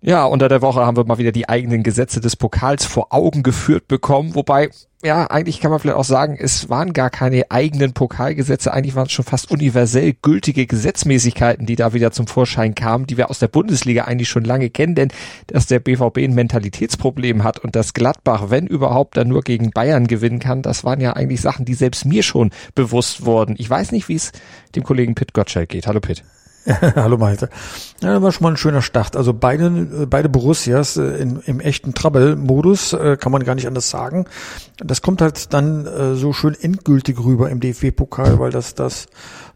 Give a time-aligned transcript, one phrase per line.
[0.00, 3.42] Ja, unter der Woche haben wir mal wieder die eigenen Gesetze des Pokals vor Augen
[3.42, 4.70] geführt bekommen, wobei,
[5.02, 9.06] ja, eigentlich kann man vielleicht auch sagen, es waren gar keine eigenen Pokalgesetze, eigentlich waren
[9.06, 13.40] es schon fast universell gültige Gesetzmäßigkeiten, die da wieder zum Vorschein kamen, die wir aus
[13.40, 15.08] der Bundesliga eigentlich schon lange kennen, denn
[15.48, 20.06] dass der BVB ein Mentalitätsproblem hat und dass Gladbach, wenn überhaupt, dann nur gegen Bayern
[20.06, 23.56] gewinnen kann, das waren ja eigentlich Sachen, die selbst mir schon bewusst wurden.
[23.58, 24.30] Ich weiß nicht, wie es
[24.76, 25.88] dem Kollegen Pitt Gottschalk geht.
[25.88, 26.22] Hallo Pitt.
[26.96, 27.48] Hallo Malte.
[28.02, 29.16] Ja, das war schon mal ein schöner Start.
[29.16, 29.70] Also beide,
[30.08, 34.26] beide Borussias äh, in, im echten Trouble-Modus, äh, kann man gar nicht anders sagen.
[34.76, 39.06] Das kommt halt dann äh, so schön endgültig rüber im DFB-Pokal, weil das, das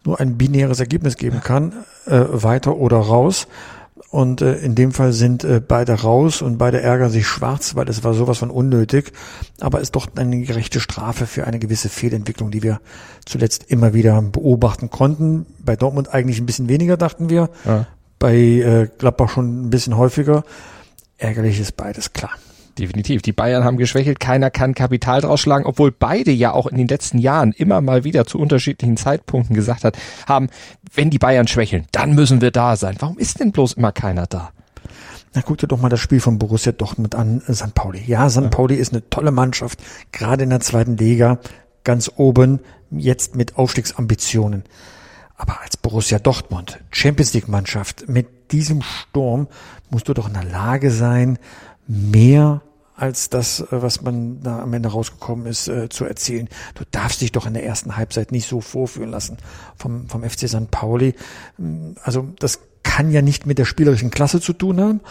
[0.05, 3.47] nur ein binäres Ergebnis geben kann, weiter oder raus.
[4.09, 7.89] Und äh, in dem Fall sind äh, beide raus und beide ärgern sich schwarz, weil
[7.89, 9.11] es war sowas von unnötig.
[9.59, 12.79] Aber es ist doch eine gerechte Strafe für eine gewisse Fehlentwicklung, die wir
[13.25, 15.45] zuletzt immer wieder beobachten konnten.
[15.59, 17.49] Bei Dortmund eigentlich ein bisschen weniger, dachten wir.
[17.65, 17.87] Ja.
[18.19, 20.43] Bei äh, Gladbach schon ein bisschen häufiger.
[21.17, 22.31] Ärgerlich ist beides, klar
[22.79, 23.21] definitiv.
[23.21, 26.87] Die Bayern haben geschwächelt, keiner kann Kapital draus schlagen, obwohl beide ja auch in den
[26.87, 30.49] letzten Jahren immer mal wieder zu unterschiedlichen Zeitpunkten gesagt hat, haben,
[30.93, 32.95] wenn die Bayern schwächeln, dann müssen wir da sein.
[32.99, 34.51] Warum ist denn bloß immer keiner da?
[35.33, 37.73] Na, guck dir doch mal das Spiel von Borussia Dortmund an, St.
[37.73, 38.03] Pauli.
[38.05, 38.41] Ja, St.
[38.41, 38.47] Ja.
[38.49, 41.39] Pauli ist eine tolle Mannschaft, gerade in der zweiten Liga,
[41.83, 42.59] ganz oben,
[42.91, 44.63] jetzt mit Aufstiegsambitionen.
[45.35, 49.47] Aber als Borussia Dortmund, Champions League Mannschaft, mit diesem Sturm
[49.89, 51.39] musst du doch in der Lage sein,
[51.87, 52.61] mehr
[52.95, 56.49] als das, äh, was man da am Ende rausgekommen ist, äh, zu erzielen.
[56.75, 59.37] Du darfst dich doch in der ersten Halbzeit nicht so vorführen lassen
[59.75, 60.69] vom, vom FC St.
[60.71, 61.15] Pauli.
[61.57, 65.01] Mm, also das kann ja nicht mit der spielerischen Klasse zu tun haben.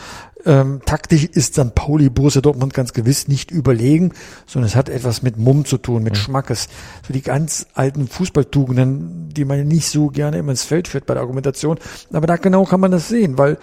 [0.45, 1.75] Ähm, taktisch ist St.
[1.75, 4.13] Pauli Borussia Dortmund ganz gewiss nicht überlegen,
[4.47, 6.19] sondern es hat etwas mit Mumm zu tun, mit mhm.
[6.19, 6.69] Schmackes.
[7.07, 11.15] So die ganz alten Fußballtugenden, die man nicht so gerne immer ins Feld führt bei
[11.15, 11.79] der Argumentation.
[12.13, 13.59] Aber da genau kann man das sehen, weil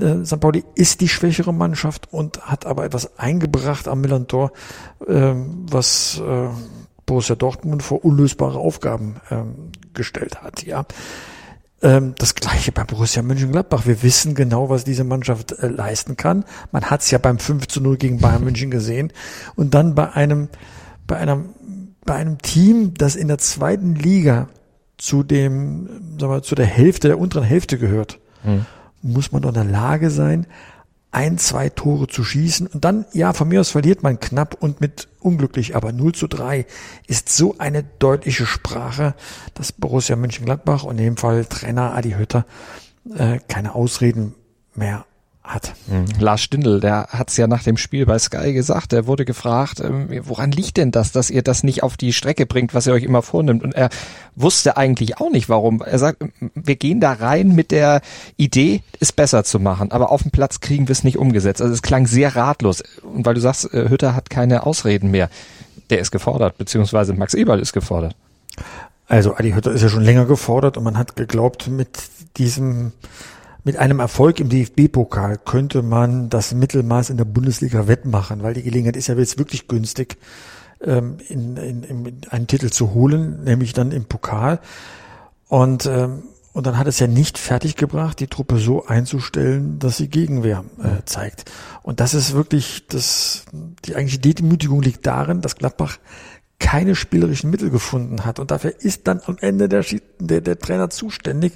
[0.00, 0.40] äh, St.
[0.40, 4.52] Pauli ist die schwächere Mannschaft und hat aber etwas eingebracht am Millantor,
[5.06, 5.34] äh,
[5.70, 6.48] was äh,
[7.06, 10.64] Borussia Dortmund vor unlösbare Aufgaben ähm, gestellt hat.
[10.64, 10.86] Ja,
[11.82, 13.86] ähm, das gleiche bei Borussia Mönchengladbach.
[13.86, 16.44] Wir wissen genau, was diese Mannschaft äh, leisten kann.
[16.72, 19.12] Man hat es ja beim 5 zu 0 gegen Bayern München gesehen.
[19.54, 20.48] Und dann bei einem,
[21.06, 21.50] bei einem,
[22.04, 24.48] bei einem Team, das in der zweiten Liga
[24.96, 28.18] zu dem, sagen wir, zu der Hälfte, der unteren Hälfte gehört.
[28.44, 28.64] Mhm
[29.04, 30.46] muss man doch in der Lage sein,
[31.12, 32.66] ein, zwei Tore zu schießen.
[32.66, 36.26] Und dann, ja, von mir aus verliert man knapp und mit unglücklich, aber 0 zu
[36.26, 36.66] 3
[37.06, 39.14] ist so eine deutliche Sprache,
[39.54, 42.46] dass Borussia Mönchengladbach und in dem Fall Trainer Adi Hütter
[43.16, 44.34] äh, keine Ausreden
[44.74, 45.06] mehr
[45.44, 45.74] hat.
[45.86, 46.06] Mhm.
[46.18, 49.80] Lars Stindl, der hat es ja nach dem Spiel bei Sky gesagt, er wurde gefragt,
[49.80, 52.94] ähm, woran liegt denn das, dass ihr das nicht auf die Strecke bringt, was ihr
[52.94, 53.62] euch immer vornimmt?
[53.62, 53.90] Und er
[54.34, 55.82] wusste eigentlich auch nicht warum.
[55.82, 58.00] Er sagt, wir gehen da rein mit der
[58.38, 61.60] Idee, es besser zu machen, aber auf dem Platz kriegen wir es nicht umgesetzt.
[61.60, 62.82] Also es klang sehr ratlos.
[63.02, 65.28] Und weil du sagst, äh, Hütter hat keine Ausreden mehr,
[65.90, 68.16] der ist gefordert, beziehungsweise Max Eberl ist gefordert.
[69.06, 71.88] Also Adi Hütter ist ja schon länger gefordert und man hat geglaubt, mit
[72.38, 72.92] diesem
[73.64, 78.62] mit einem Erfolg im DFB-Pokal könnte man das Mittelmaß in der Bundesliga wettmachen, weil die
[78.62, 80.18] Gelegenheit ist ja jetzt wirklich günstig,
[80.82, 84.60] ähm, in, in, in einen Titel zu holen, nämlich dann im Pokal.
[85.48, 90.08] Und, ähm, und dann hat es ja nicht fertiggebracht, die Truppe so einzustellen, dass sie
[90.08, 91.50] Gegenwehr äh, zeigt.
[91.82, 93.46] Und das ist wirklich, das,
[93.86, 95.98] die eigentliche Demütigung liegt darin, dass Gladbach
[96.58, 98.38] keine spielerischen Mittel gefunden hat.
[98.38, 99.84] Und dafür ist dann am Ende der,
[100.20, 101.54] der, der Trainer zuständig,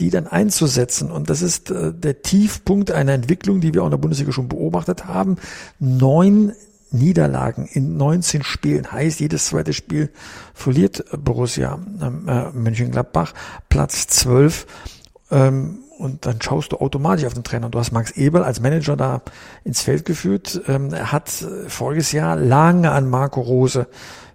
[0.00, 1.10] die dann einzusetzen.
[1.10, 4.48] Und das ist äh, der Tiefpunkt einer Entwicklung, die wir auch in der Bundesliga schon
[4.48, 5.36] beobachtet haben.
[5.78, 6.52] Neun
[6.90, 10.10] Niederlagen in 19 Spielen heißt, jedes zweite Spiel
[10.54, 13.32] verliert Borussia ähm, äh, Mönchengladbach,
[13.68, 14.66] Platz 12.
[15.30, 17.70] Ähm, und dann schaust du automatisch auf den Trainer.
[17.70, 19.22] Du hast Max Eberl als Manager da
[19.64, 20.60] ins Feld geführt.
[20.68, 21.30] Ähm, er hat
[21.68, 23.86] voriges Jahr lange an Marco Rose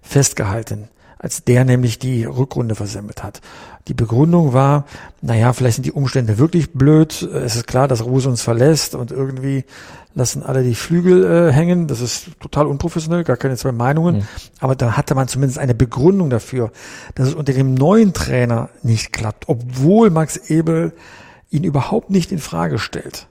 [0.02, 0.88] festgehalten
[1.22, 3.40] als der nämlich die Rückrunde versemmelt hat.
[3.88, 4.84] Die Begründung war,
[5.20, 7.22] naja, vielleicht sind die Umstände wirklich blöd.
[7.22, 9.64] Es ist klar, dass Rose uns verlässt und irgendwie
[10.14, 11.86] lassen alle die Flügel äh, hängen.
[11.86, 14.16] Das ist total unprofessionell, gar keine zwei Meinungen.
[14.16, 14.22] Mhm.
[14.60, 16.72] Aber da hatte man zumindest eine Begründung dafür,
[17.14, 20.92] dass es unter dem neuen Trainer nicht klappt, obwohl Max Ebel
[21.50, 23.28] ihn überhaupt nicht in Frage stellt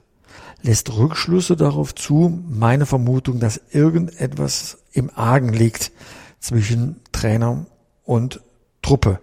[0.62, 5.90] lässt Rückschlüsse darauf zu, meine Vermutung, dass irgendetwas im Argen liegt
[6.38, 7.66] zwischen Trainer
[8.04, 8.40] und
[8.82, 9.20] Truppe.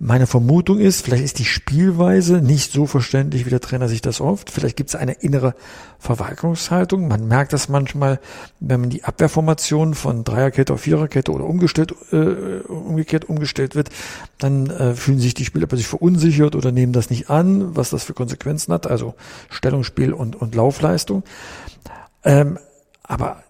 [0.00, 4.20] Meine Vermutung ist, vielleicht ist die Spielweise nicht so verständlich, wie der Trainer sich das
[4.20, 4.50] oft.
[4.50, 5.54] Vielleicht gibt es eine innere
[6.00, 7.06] Verweigerungshaltung.
[7.06, 8.20] Man merkt das manchmal,
[8.58, 12.16] wenn man die Abwehrformation von Dreierkette auf Viererkette oder umgestellt, äh,
[12.66, 13.88] umgekehrt umgestellt wird,
[14.38, 18.02] dann äh, fühlen sich die Spieler plötzlich verunsichert oder nehmen das nicht an, was das
[18.02, 18.88] für Konsequenzen hat.
[18.88, 19.14] Also
[19.48, 21.22] Stellungsspiel und, und Laufleistung.
[22.24, 22.58] Ähm,
[23.04, 23.44] aber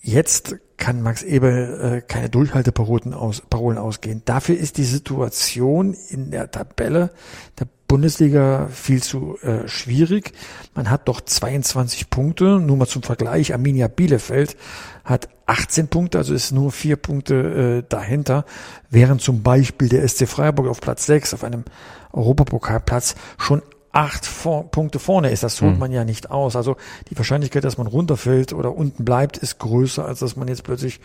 [0.00, 4.22] jetzt kann Max Eber äh, keine Durchhalteparolen aus, Parolen ausgehen.
[4.24, 7.10] Dafür ist die Situation in der Tabelle
[7.58, 10.32] der Bundesliga viel zu äh, schwierig.
[10.74, 12.60] Man hat doch 22 Punkte.
[12.60, 14.56] Nur mal zum Vergleich, Arminia Bielefeld
[15.04, 18.44] hat 18 Punkte, also ist nur vier Punkte äh, dahinter,
[18.90, 21.64] während zum Beispiel der SC Freiburg auf Platz 6 auf einem
[22.12, 23.62] Europapokalplatz schon
[23.92, 25.42] acht vor, Punkte vorne ist.
[25.42, 25.78] Das holt mhm.
[25.78, 26.56] man ja nicht aus.
[26.56, 26.76] Also
[27.10, 31.00] die Wahrscheinlichkeit, dass man runterfällt oder unten bleibt, ist größer, als dass man jetzt plötzlich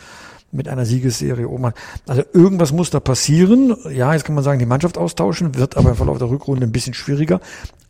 [0.51, 1.75] mit einer Siegesserie oben hat.
[2.07, 3.75] Also irgendwas muss da passieren.
[3.91, 6.71] Ja, jetzt kann man sagen, die Mannschaft austauschen, wird aber im Verlauf der Rückrunde ein
[6.71, 7.39] bisschen schwieriger.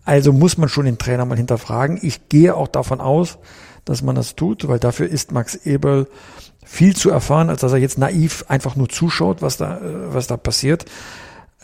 [0.05, 1.99] Also muss man schon den Trainer mal hinterfragen.
[2.01, 3.37] Ich gehe auch davon aus,
[3.85, 6.07] dass man das tut, weil dafür ist Max Ebel
[6.65, 10.27] viel zu erfahren, als dass er jetzt naiv einfach nur zuschaut, was da, äh, was
[10.27, 10.85] da passiert.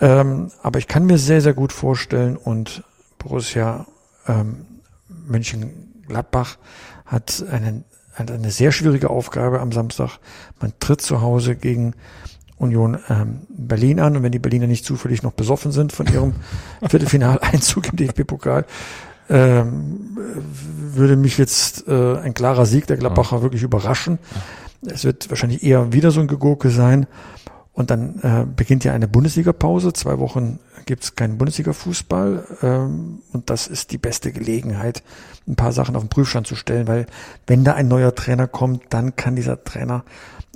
[0.01, 2.83] Ähm, aber ich kann mir sehr, sehr gut vorstellen und
[3.19, 3.85] Borussia
[4.27, 4.65] ähm,
[5.27, 6.57] Mönchengladbach
[7.05, 7.83] hat einen,
[8.13, 10.17] hat eine sehr schwierige Aufgabe am Samstag.
[10.59, 11.93] Man tritt zu Hause gegen
[12.57, 16.33] Union ähm, Berlin an und wenn die Berliner nicht zufällig noch besoffen sind von ihrem
[16.87, 18.65] Viertelfinaleinzug im DFB-Pokal,
[19.29, 20.17] ähm,
[20.93, 23.41] würde mich jetzt äh, ein klarer Sieg der Gladbacher ja.
[23.43, 24.19] wirklich überraschen.
[24.85, 27.05] Es wird wahrscheinlich eher wieder so ein Gegurke sein.
[27.79, 29.93] Und dann äh, beginnt ja eine Bundesliga-Pause.
[29.93, 32.43] Zwei Wochen gibt es keinen Bundesliga-Fußball.
[32.61, 35.01] Ähm, und das ist die beste Gelegenheit,
[35.47, 37.05] ein paar Sachen auf den Prüfstand zu stellen, weil
[37.47, 40.03] wenn da ein neuer Trainer kommt, dann kann dieser Trainer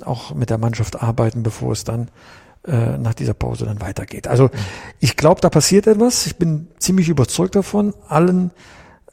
[0.03, 2.09] auch mit der Mannschaft arbeiten, bevor es dann
[2.67, 4.27] äh, nach dieser Pause dann weitergeht.
[4.27, 4.49] Also
[4.99, 6.25] ich glaube, da passiert etwas.
[6.25, 7.93] Ich bin ziemlich überzeugt davon.
[8.09, 8.51] Allen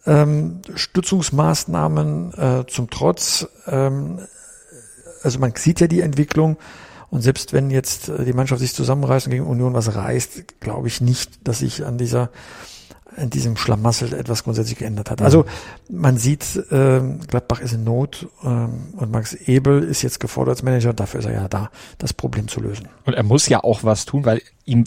[0.04, 3.46] ähm, Stützungsmaßnahmen äh, zum Trotz.
[3.68, 4.18] Ähm,
[5.22, 6.56] also man sieht ja die Entwicklung.
[7.10, 10.88] Und selbst wenn jetzt äh, die Mannschaft sich zusammenreißt und gegen Union was reißt, glaube
[10.88, 12.30] ich nicht, dass sich an dieser
[13.16, 15.22] in diesem Schlamassel etwas grundsätzlich geändert hat.
[15.22, 15.44] Also
[15.88, 20.62] man sieht, äh, Gladbach ist in Not ähm, und Max Ebel ist jetzt gefordert als
[20.62, 22.88] Manager und dafür ist er ja da, das Problem zu lösen.
[23.04, 24.84] Und er muss ja auch was tun, weil ihm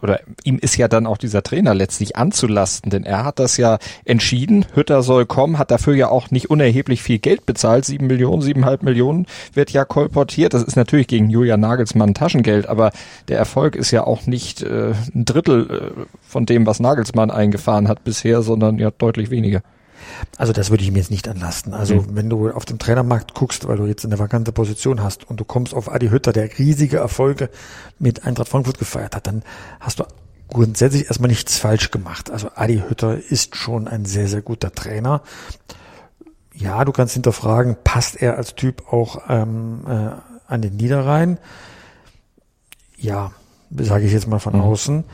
[0.00, 3.78] oder ihm ist ja dann auch dieser Trainer letztlich anzulasten, denn er hat das ja
[4.04, 8.42] entschieden, Hütter soll kommen, hat dafür ja auch nicht unerheblich viel Geld bezahlt, sieben Millionen,
[8.42, 12.92] siebeneinhalb Millionen wird ja kolportiert, das ist natürlich gegen Julian Nagelsmann Taschengeld, aber
[13.28, 17.88] der Erfolg ist ja auch nicht äh, ein Drittel äh, von dem, was Nagelsmann eingefahren
[17.88, 19.62] hat bisher, sondern ja deutlich weniger.
[20.36, 21.74] Also das würde ich mir jetzt nicht anlasten.
[21.74, 22.16] Also mhm.
[22.16, 25.44] wenn du auf dem Trainermarkt guckst, weil du jetzt eine vakante Position hast und du
[25.44, 27.50] kommst auf Adi Hütter, der riesige Erfolge
[27.98, 29.42] mit Eintracht Frankfurt gefeiert hat, dann
[29.80, 30.04] hast du
[30.48, 32.30] grundsätzlich erstmal nichts falsch gemacht.
[32.30, 35.22] Also Adi Hütter ist schon ein sehr, sehr guter Trainer.
[36.54, 40.10] Ja, du kannst hinterfragen, passt er als Typ auch ähm, äh,
[40.46, 41.38] an den Niederrhein?
[42.96, 43.32] Ja,
[43.70, 44.60] sage ich jetzt mal von mhm.
[44.60, 45.04] außen.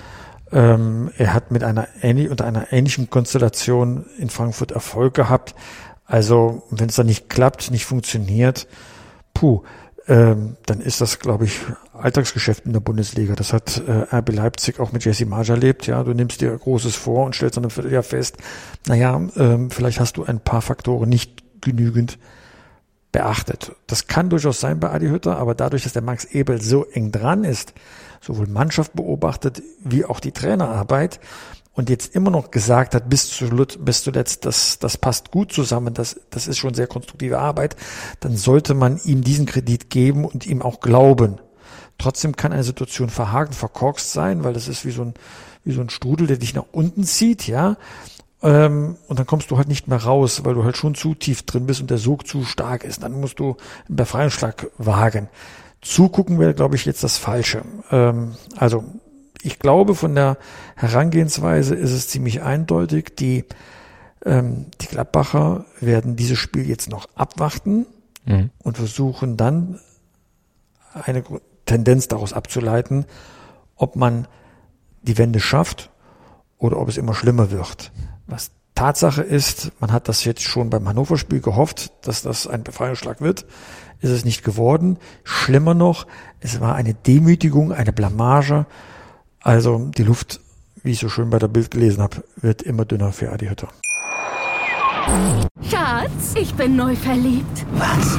[0.52, 5.54] Ähm, er hat mit einer, ähnlich, unter einer ähnlichen Konstellation in Frankfurt Erfolg gehabt.
[6.06, 8.66] Also, wenn es dann nicht klappt, nicht funktioniert,
[9.32, 9.62] puh,
[10.08, 11.60] ähm, dann ist das, glaube ich,
[11.92, 13.36] Alltagsgeschäft in der Bundesliga.
[13.36, 15.86] Das hat äh, RB Leipzig auch mit Jesse Marsch erlebt.
[15.86, 18.38] Ja, du nimmst dir Großes vor und stellst dann ein Vierteljahr fest,
[18.88, 22.18] naja, ähm, vielleicht hast du ein paar Faktoren nicht genügend
[23.12, 23.72] beachtet.
[23.86, 27.12] Das kann durchaus sein bei Adi Hütter, aber dadurch, dass der Max Ebel so eng
[27.12, 27.74] dran ist,
[28.20, 31.20] sowohl Mannschaft beobachtet wie auch die Trainerarbeit
[31.72, 33.46] und jetzt immer noch gesagt hat, bis, zu,
[33.78, 37.76] bis zuletzt, das, das passt gut zusammen, das, das ist schon sehr konstruktive Arbeit,
[38.20, 41.38] dann sollte man ihm diesen Kredit geben und ihm auch glauben.
[41.98, 45.14] Trotzdem kann eine Situation verhakt, verkorkst sein, weil das ist wie so ein,
[45.64, 47.76] wie so ein Strudel, der dich nach unten zieht, ja.
[48.42, 51.42] Ähm, und dann kommst du halt nicht mehr raus, weil du halt schon zu tief
[51.42, 53.02] drin bist und der Sog zu stark ist.
[53.02, 53.56] Dann musst du
[53.88, 55.28] einen Befreiungsschlag wagen.
[55.82, 57.62] Zugucken wäre, glaube ich, jetzt das Falsche.
[57.90, 58.84] Ähm, also
[59.42, 60.36] ich glaube, von der
[60.76, 63.16] Herangehensweise ist es ziemlich eindeutig.
[63.16, 63.44] Die,
[64.24, 67.86] ähm, die Gladbacher werden dieses Spiel jetzt noch abwarten
[68.26, 68.50] mhm.
[68.62, 69.80] und versuchen dann
[70.92, 71.22] eine
[71.66, 73.06] Tendenz daraus abzuleiten,
[73.76, 74.26] ob man
[75.02, 75.90] die Wende schafft
[76.58, 77.92] oder ob es immer schlimmer wird.
[78.30, 83.20] Was Tatsache ist, man hat das jetzt schon beim Hannover-Spiel gehofft, dass das ein Befreiungsschlag
[83.20, 83.44] wird
[84.00, 84.98] ist es nicht geworden.
[85.24, 86.06] Schlimmer noch,
[86.40, 88.66] es war eine Demütigung, eine Blamage.
[89.40, 90.40] Also die Luft,
[90.82, 93.68] wie ich so schön bei der Bild gelesen habe, wird immer dünner für Adi Hütter.
[95.62, 97.66] Schatz, ich bin neu verliebt.
[97.72, 98.18] Was?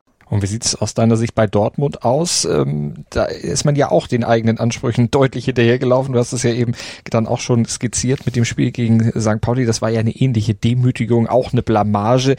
[0.31, 2.45] Und wie sieht es aus deiner Sicht bei Dortmund aus?
[2.45, 6.13] Ähm, da ist man ja auch den eigenen Ansprüchen deutlich hinterhergelaufen.
[6.13, 6.73] Du hast es ja eben
[7.09, 9.41] dann auch schon skizziert mit dem Spiel gegen St.
[9.41, 9.65] Pauli.
[9.65, 12.37] Das war ja eine ähnliche Demütigung, auch eine Blamage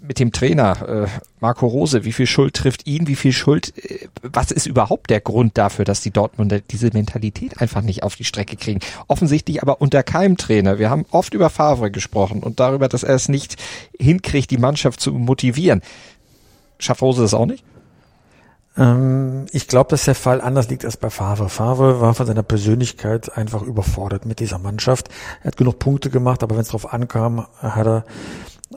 [0.00, 1.06] mit dem Trainer äh,
[1.40, 5.20] Marco Rose, wie viel Schuld trifft ihn, wie viel Schuld, äh, was ist überhaupt der
[5.20, 8.80] Grund dafür, dass die Dortmunder diese Mentalität einfach nicht auf die Strecke kriegen?
[9.06, 10.78] Offensichtlich aber unter keinem Trainer.
[10.78, 13.56] Wir haben oft über Favre gesprochen und darüber, dass er es nicht
[13.98, 15.82] hinkriegt, die Mannschaft zu motivieren.
[16.82, 17.64] Schafft Rose das auch nicht?
[18.76, 21.48] Ähm, ich glaube, dass der Fall anders liegt als bei Favre.
[21.48, 25.08] Favre war von seiner Persönlichkeit einfach überfordert mit dieser Mannschaft.
[25.42, 28.04] Er hat genug Punkte gemacht, aber wenn es darauf ankam, hat er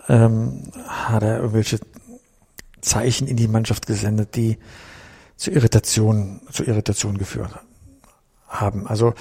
[0.07, 1.79] ähm, hat er irgendwelche
[2.81, 4.57] Zeichen in die Mannschaft gesendet, die
[5.37, 7.67] zu Irritation, zu Irritation geführt haben.
[8.85, 9.13] Also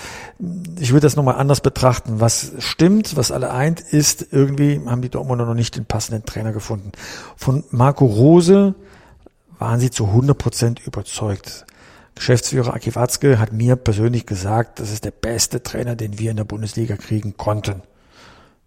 [0.78, 2.20] ich würde das nochmal anders betrachten.
[2.20, 6.52] Was stimmt, was alle eint, ist, irgendwie haben die Dortmunder noch nicht den passenden Trainer
[6.52, 6.92] gefunden.
[7.36, 8.74] Von Marco Rose
[9.58, 11.66] waren sie zu 100 Prozent überzeugt.
[12.14, 16.36] Geschäftsführer Aki Watzke hat mir persönlich gesagt, das ist der beste Trainer, den wir in
[16.36, 17.82] der Bundesliga kriegen konnten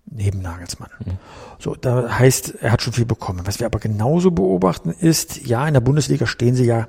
[0.09, 0.89] neben Nagelsmann.
[1.05, 1.17] Mhm.
[1.59, 3.41] So, da heißt, er hat schon viel bekommen.
[3.45, 6.87] Was wir aber genauso beobachten ist, ja, in der Bundesliga stehen sie ja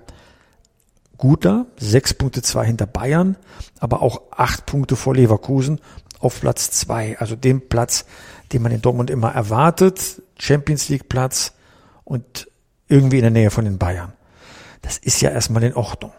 [1.19, 3.37] gut da, sechs Punkte zwar hinter Bayern,
[3.79, 5.81] aber auch acht Punkte vor Leverkusen
[6.21, 8.07] auf Platz zwei, also dem Platz,
[8.53, 11.53] den man in Dortmund immer erwartet, Champions League Platz
[12.05, 12.49] und
[12.89, 14.13] irgendwie in der Nähe von den Bayern.
[14.83, 16.13] Das ist ja erstmal in Ordnung.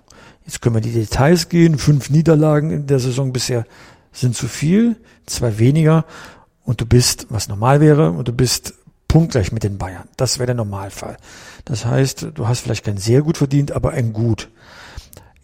[0.45, 1.77] Jetzt können wir die Details gehen.
[1.77, 3.65] Fünf Niederlagen in der Saison bisher
[4.11, 6.05] sind zu viel, zwei weniger
[6.63, 8.73] und du bist, was normal wäre, und du bist
[9.07, 10.07] punktgleich mit den Bayern.
[10.17, 11.17] Das wäre der Normalfall.
[11.65, 14.49] Das heißt, du hast vielleicht kein sehr gut verdient, aber ein gut.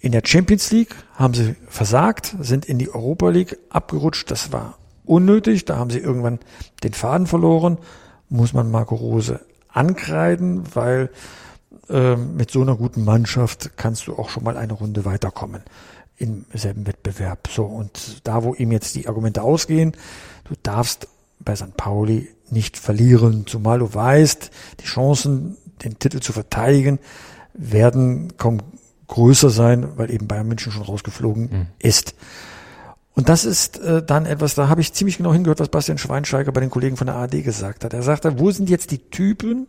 [0.06, 4.30] In der Champions League haben sie versagt, sind in die Europa League abgerutscht.
[4.30, 5.66] Das war unnötig.
[5.66, 6.38] Da haben sie irgendwann
[6.84, 7.80] den Faden verloren.
[8.30, 11.10] Muss man Marco Rose ankreiden, weil
[11.90, 15.64] äh, mit so einer guten Mannschaft kannst du auch schon mal eine Runde weiterkommen
[16.18, 17.48] im selben Wettbewerb.
[17.48, 19.94] So, und da, wo ihm jetzt die Argumente ausgehen,
[20.44, 21.08] du darfst
[21.40, 21.76] bei St.
[21.78, 27.00] Pauli nicht verlieren, zumal du weißt, die Chancen, den Titel zu verteidigen,
[27.56, 28.60] werden kaum
[29.08, 31.68] größer sein, weil eben Bayern München schon rausgeflogen mhm.
[31.80, 32.16] ist.
[33.16, 36.52] Und das ist äh, dann etwas, da habe ich ziemlich genau hingehört, was Bastian Schweinsteiger
[36.52, 37.94] bei den Kollegen von der ARD gesagt hat.
[37.94, 39.68] Er sagte, wo sind jetzt die Typen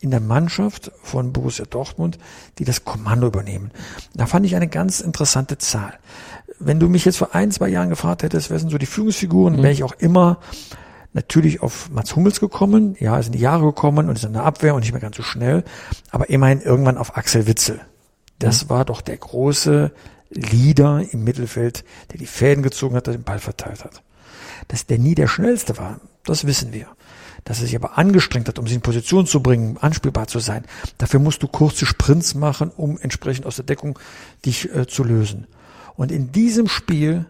[0.00, 2.18] in der Mannschaft von Borussia Dortmund,
[2.58, 3.70] die das Kommando übernehmen?
[4.14, 5.92] Da fand ich eine ganz interessante Zahl.
[6.58, 9.56] Wenn du mich jetzt vor ein, zwei Jahren gefragt hättest, wer sind so die Führungsfiguren,
[9.56, 9.62] mhm.
[9.62, 10.38] wäre ich auch immer
[11.12, 12.96] natürlich auf Mats Hummels gekommen.
[12.98, 15.22] Ja, sind die Jahre gekommen und ist in der Abwehr und nicht mehr ganz so
[15.22, 15.64] schnell.
[16.10, 17.80] Aber immerhin irgendwann auf Axel Witzel.
[18.38, 19.92] Das war doch der große
[20.30, 24.02] Leader im Mittelfeld, der die Fäden gezogen hat, der den Ball verteilt hat.
[24.68, 26.88] Dass der nie der schnellste war, das wissen wir.
[27.44, 30.64] Dass er sich aber angestrengt hat, um sich in Position zu bringen, anspielbar zu sein.
[30.98, 33.98] Dafür musst du kurze Sprints machen, um entsprechend aus der Deckung
[34.44, 35.46] dich äh, zu lösen.
[35.94, 37.26] Und in diesem Spiel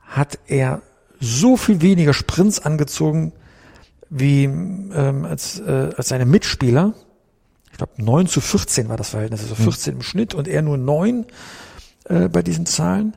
[0.00, 0.82] hat er
[1.18, 3.32] so viel weniger Sprints angezogen
[4.10, 6.94] wie ähm, als, äh, als seine Mitspieler.
[7.82, 9.98] Ich glaube, 9 zu 14 war das Verhältnis, also 14 hm.
[9.98, 11.26] im Schnitt und er nur 9
[12.04, 13.14] äh, bei diesen Zahlen.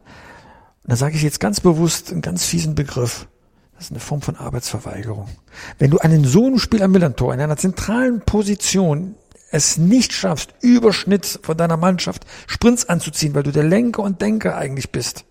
[0.83, 3.27] Und da sage ich jetzt ganz bewusst einen ganz fiesen Begriff.
[3.75, 5.29] Das ist eine Form von Arbeitsverweigerung.
[5.77, 9.15] Wenn du einen so einem Spiel am Millantor in einer zentralen Position
[9.51, 14.57] es nicht schaffst, Überschnitt von deiner Mannschaft Sprints anzuziehen, weil du der Lenker und Denker
[14.57, 15.25] eigentlich bist,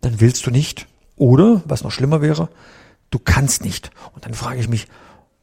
[0.00, 2.48] dann willst du nicht oder, was noch schlimmer wäre,
[3.10, 3.90] du kannst nicht.
[4.14, 4.88] Und dann frage ich mich,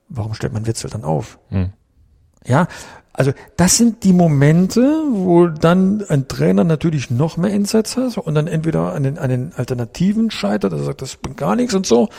[0.10, 1.40] warum stellt man Witzel dann auf?
[1.50, 1.74] Hm.
[2.46, 2.68] Ja,
[3.14, 8.36] also das sind die Momente, wo dann ein Trainer natürlich noch mehr Insights hat und
[8.36, 11.86] dann entweder an den, an den Alternativen scheitert, also sagt, das bringt gar nichts und
[11.86, 12.10] so.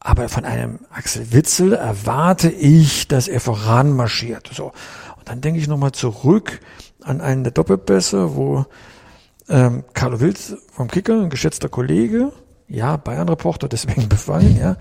[0.00, 4.50] Aber von einem Axel Witzel erwarte ich, dass er voranmarschiert.
[4.52, 4.66] So.
[5.16, 6.60] Und dann denke ich nochmal zurück
[7.02, 8.66] an einen der Doppelpässe, wo
[9.48, 10.38] ähm, Carlo Wild
[10.72, 12.32] vom Kicker, ein geschätzter Kollege,
[12.68, 14.76] ja, Bayern-Reporter, deswegen befangen, ja,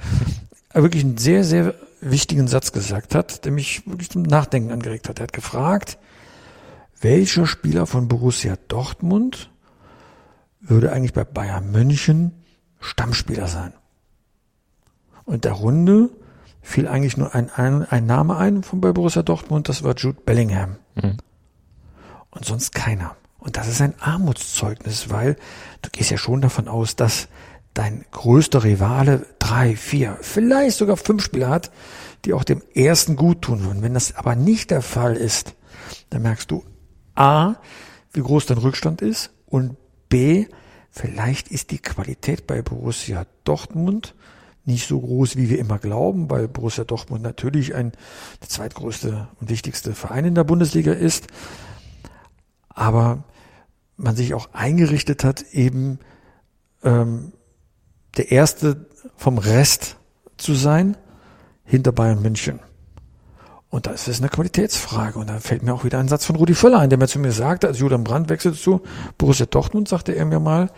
[0.73, 5.19] wirklich einen sehr, sehr wichtigen Satz gesagt hat, der mich wirklich zum Nachdenken angeregt hat.
[5.19, 5.97] Er hat gefragt,
[7.01, 9.51] welcher Spieler von Borussia Dortmund
[10.59, 12.31] würde eigentlich bei Bayern München
[12.79, 13.73] Stammspieler sein?
[15.25, 16.09] Und der Runde
[16.61, 20.21] fiel eigentlich nur ein, ein, ein Name ein von bei Borussia Dortmund, das war Jude
[20.25, 20.77] Bellingham.
[20.95, 21.17] Mhm.
[22.31, 23.15] Und sonst keiner.
[23.39, 25.37] Und das ist ein Armutszeugnis, weil
[25.81, 27.27] du gehst ja schon davon aus, dass
[27.77, 31.71] dein größter Rivale drei, vier, vielleicht sogar fünf Spieler hat,
[32.25, 33.83] die auch dem ersten gut tun würden.
[33.83, 35.53] Wenn das aber nicht der Fall ist,
[36.09, 36.63] dann merkst du
[37.13, 37.55] A,
[38.13, 39.77] wie groß dein Rückstand ist und
[40.09, 40.47] B,
[40.89, 44.15] vielleicht ist die Qualität bei Borussia Dortmund
[44.65, 47.91] nicht so groß, wie wir immer glauben, weil Borussia Dortmund natürlich ein
[48.41, 51.27] der zweitgrößte und wichtigste Verein in der Bundesliga ist.
[52.69, 53.23] Aber
[53.97, 55.99] man sich auch eingerichtet hat, eben
[56.83, 57.33] ähm,
[58.17, 59.97] der Erste vom Rest
[60.37, 60.97] zu sein
[61.63, 62.59] hinter Bayern München.
[63.69, 65.19] Und das ist eine Qualitätsfrage.
[65.19, 67.19] Und da fällt mir auch wieder ein Satz von Rudi Völler ein, der mir zu
[67.19, 68.81] mir sagte, als Julian Brandt wechselte zu
[69.17, 70.71] Borussia Dortmund, sagte er mir mal,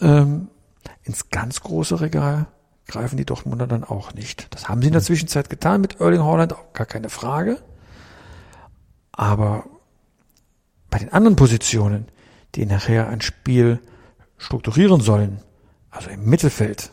[0.00, 0.48] ähm,
[1.02, 2.46] ins ganz große Regal
[2.86, 4.52] greifen die Dortmunder dann auch nicht.
[4.54, 7.58] Das haben sie in der Zwischenzeit getan mit Erling Haaland, auch gar keine Frage.
[9.12, 9.64] Aber
[10.90, 12.06] bei den anderen Positionen,
[12.54, 13.80] die nachher ein Spiel
[14.36, 15.40] strukturieren sollen,
[15.90, 16.92] also im Mittelfeld,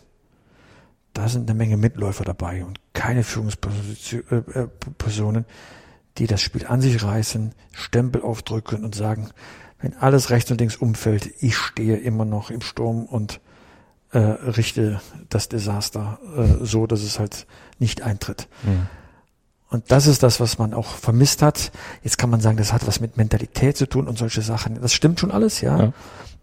[1.13, 5.45] da sind eine Menge Mitläufer dabei und keine Führungspersonen,
[6.17, 9.29] die das Spiel an sich reißen, Stempel aufdrücken und sagen,
[9.79, 13.39] wenn alles rechts und links umfällt, ich stehe immer noch im Sturm und
[14.11, 17.45] äh, richte das Desaster äh, so, dass es halt
[17.77, 18.47] nicht eintritt.
[18.63, 18.87] Mhm.
[19.69, 21.71] Und das ist das, was man auch vermisst hat.
[22.03, 24.79] Jetzt kann man sagen, das hat was mit Mentalität zu tun und solche Sachen.
[24.81, 25.77] Das stimmt schon alles, ja.
[25.77, 25.93] ja.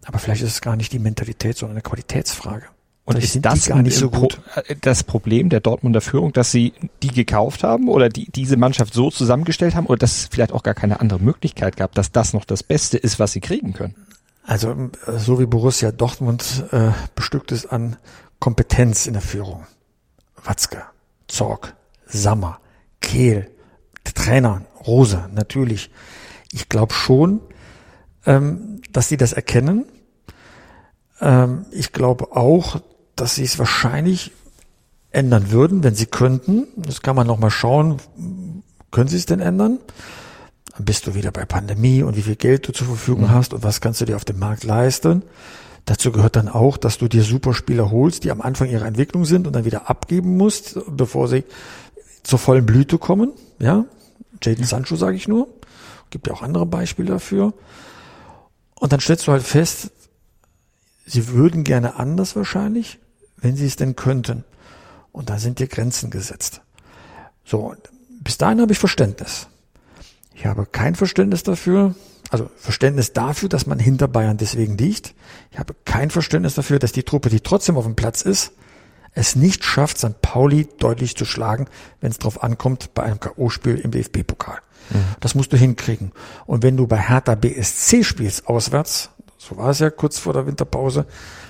[0.05, 2.65] Aber vielleicht ist es gar nicht die Mentalität, sondern eine Qualitätsfrage.
[3.05, 4.41] Und ist das gar nicht so gut?
[4.55, 8.93] Äh, das Problem der Dortmunder Führung, dass sie die gekauft haben oder die, diese Mannschaft
[8.93, 12.33] so zusammengestellt haben oder dass es vielleicht auch gar keine andere Möglichkeit gab, dass das
[12.33, 13.95] noch das Beste ist, was sie kriegen können?
[14.43, 17.97] Also äh, so wie Borussia Dortmund äh, bestückt ist an
[18.39, 19.65] Kompetenz in der Führung.
[20.43, 20.83] Watzke,
[21.27, 21.75] Zorg,
[22.07, 22.59] Sammer,
[23.05, 23.51] Kehl,
[24.05, 25.91] der Trainer, Rose, natürlich.
[26.51, 27.39] Ich glaube schon,
[28.25, 29.85] ähm, dass sie das erkennen.
[31.21, 32.81] Ähm, ich glaube auch,
[33.15, 34.31] dass sie es wahrscheinlich
[35.11, 36.67] ändern würden, wenn sie könnten.
[36.75, 37.97] Das kann man nochmal schauen.
[38.91, 39.79] Können sie es denn ändern?
[40.75, 43.31] Dann bist du wieder bei Pandemie und wie viel Geld du zur Verfügung mhm.
[43.31, 45.21] hast und was kannst du dir auf dem Markt leisten.
[45.85, 49.45] Dazu gehört dann auch, dass du dir Superspieler holst, die am Anfang ihrer Entwicklung sind
[49.45, 51.43] und dann wieder abgeben musst, bevor sie
[52.25, 53.31] zur vollen Blüte kommen.
[53.59, 53.85] Ja,
[54.43, 54.67] Jaden ja.
[54.67, 55.47] Sancho sage ich nur.
[56.09, 57.53] Gibt ja auch andere Beispiele dafür.
[58.75, 59.91] Und dann stellst du halt fest,
[61.05, 62.99] sie würden gerne anders wahrscheinlich,
[63.37, 64.43] wenn sie es denn könnten.
[65.11, 66.61] Und da sind dir Grenzen gesetzt.
[67.45, 67.73] So,
[68.21, 69.47] bis dahin habe ich Verständnis.
[70.33, 71.95] Ich habe kein Verständnis dafür,
[72.29, 75.13] also Verständnis dafür, dass man hinter Bayern deswegen liegt.
[75.51, 78.51] Ich habe kein Verständnis dafür, dass die Truppe, die trotzdem auf dem Platz ist,
[79.15, 80.21] es nicht schafft, St.
[80.21, 81.67] Pauli deutlich zu schlagen,
[82.01, 84.59] wenn es drauf ankommt bei einem K.O.-Spiel im DFB-Pokal.
[84.91, 84.97] Mhm.
[85.21, 86.11] Das musst du hinkriegen.
[86.45, 90.45] Und wenn du bei Hertha BSC spielst, auswärts, so war es ja kurz vor der
[90.45, 91.05] Winterpause,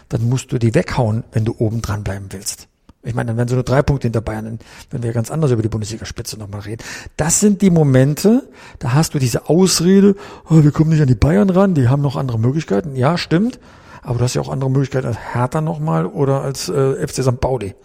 [0.10, 2.68] dann musst du die weghauen, wenn du oben dran bleiben willst.
[3.04, 5.62] Ich meine, dann wären so nur drei Punkte hinter Bayern, wenn wir ganz anders über
[5.62, 6.84] die Bundesliga-Spitze nochmal reden.
[7.18, 8.50] Das sind die Momente,
[8.80, 10.16] da hast du diese Ausrede,
[10.50, 12.96] oh, wir kommen nicht an die Bayern ran, die haben noch andere Möglichkeiten.
[12.96, 13.60] Ja, stimmt.
[14.06, 17.42] Aber du hast ja auch andere Möglichkeiten als Hertha nochmal oder als äh, FC St.
[17.42, 17.76] Pauli.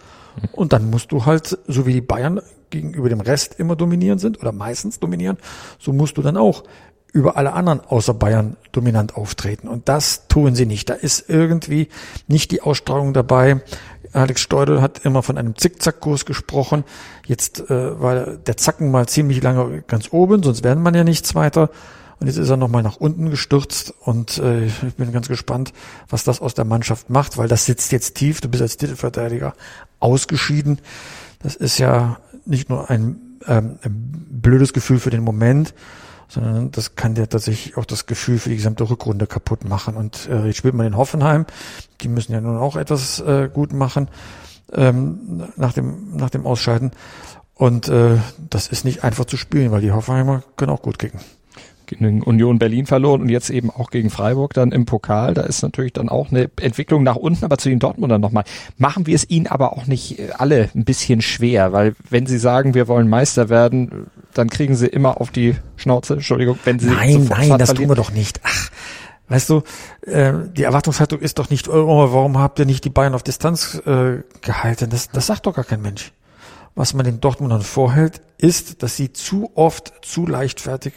[0.53, 4.39] Und dann musst du halt, so wie die Bayern gegenüber dem Rest immer dominierend sind
[4.41, 5.39] oder meistens dominieren,
[5.79, 6.63] so musst du dann auch
[7.13, 9.67] über alle anderen außer Bayern dominant auftreten.
[9.67, 10.89] Und das tun sie nicht.
[10.91, 11.89] Da ist irgendwie
[12.29, 13.63] nicht die Ausstrahlung dabei.
[14.13, 16.85] Alex Steudel hat immer von einem Zickzackkurs gesprochen.
[17.27, 21.35] Jetzt äh, war der Zacken mal ziemlich lange ganz oben, sonst werden man ja nichts
[21.35, 21.71] weiter.
[22.21, 25.73] Und jetzt ist er nochmal nach unten gestürzt und äh, ich bin ganz gespannt,
[26.11, 28.43] was das aus der Mannschaft macht, weil das sitzt jetzt tief.
[28.43, 29.55] Du bist als Titelverteidiger
[30.01, 30.81] ausgeschieden.
[31.43, 35.73] Das ist ja nicht nur ein, ähm, ein blödes Gefühl für den Moment,
[36.29, 39.97] sondern das kann dir tatsächlich auch das Gefühl für die gesamte Rückrunde kaputt machen.
[39.97, 41.47] Und äh, jetzt spielt man in Hoffenheim,
[42.03, 44.11] die müssen ja nun auch etwas äh, gut machen
[44.75, 46.91] ähm, nach dem nach dem Ausscheiden.
[47.55, 48.19] Und äh,
[48.51, 51.21] das ist nicht einfach zu spielen, weil die Hoffenheimer können auch gut kicken
[51.91, 55.35] gegen Union Berlin verloren und jetzt eben auch gegen Freiburg dann im Pokal.
[55.35, 58.45] Da ist natürlich dann auch eine Entwicklung nach unten, aber zu den Dortmundern nochmal.
[58.79, 62.39] Machen wir es ihnen aber auch nicht äh, alle ein bisschen schwer, weil wenn sie
[62.39, 66.89] sagen, wir wollen Meister werden, dann kriegen sie immer auf die Schnauze, Entschuldigung, wenn sie
[66.89, 68.41] Nein, nein, das tun wir doch nicht.
[68.45, 68.71] Ach,
[69.29, 69.63] weißt du,
[70.03, 73.83] äh, die Erwartungshaltung ist doch nicht, oh, warum habt ihr nicht die Bayern auf Distanz
[73.87, 74.91] äh, gehalten?
[74.91, 76.13] Das, das sagt doch gar kein Mensch.
[76.77, 80.95] Was man den Dortmundern vorhält, ist, dass sie zu oft, zu leichtfertig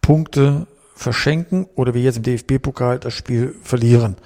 [0.00, 4.16] Punkte verschenken oder wie jetzt im DFB-Pokal das Spiel verlieren.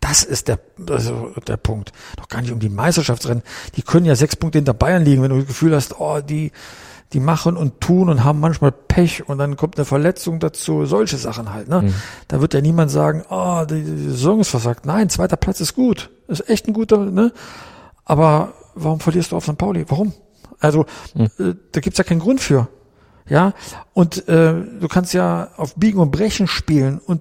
[0.00, 1.92] Das ist der, also der Punkt.
[2.16, 3.42] Doch gar nicht um die Meisterschaftsrennen.
[3.76, 6.52] Die können ja sechs Punkte hinter Bayern liegen, wenn du das Gefühl hast, oh, die,
[7.12, 11.16] die machen und tun und haben manchmal Pech und dann kommt eine Verletzung dazu, solche
[11.16, 11.68] Sachen halt.
[11.68, 11.82] Ne?
[11.82, 11.94] Mhm.
[12.28, 14.86] Da wird ja niemand sagen, oh, die, die Saison ist versagt.
[14.86, 16.10] Nein, zweiter Platz ist gut.
[16.28, 17.32] Ist echt ein guter, ne?
[18.04, 19.58] Aber warum verlierst du auf St.
[19.58, 19.84] Pauli?
[19.88, 20.12] Warum?
[20.60, 21.30] Also, mhm.
[21.38, 22.68] äh, da gibt's ja keinen Grund für.
[23.28, 23.52] Ja,
[23.92, 27.20] und äh, du kannst ja auf Biegen und Brechen spielen und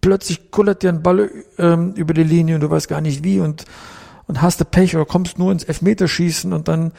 [0.00, 3.40] plötzlich kullert dir ein Ball ähm, über die Linie und du weißt gar nicht wie
[3.40, 3.64] und,
[4.26, 6.92] und hast du Pech oder kommst nur ins Elfmeterschießen und dann